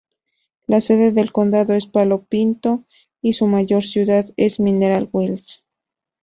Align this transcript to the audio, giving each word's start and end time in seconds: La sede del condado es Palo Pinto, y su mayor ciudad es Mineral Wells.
La 0.65 0.81
sede 0.81 1.11
del 1.11 1.31
condado 1.31 1.75
es 1.75 1.85
Palo 1.85 2.23
Pinto, 2.23 2.85
y 3.21 3.33
su 3.33 3.45
mayor 3.45 3.83
ciudad 3.83 4.25
es 4.35 4.59
Mineral 4.59 5.07
Wells. 5.13 5.63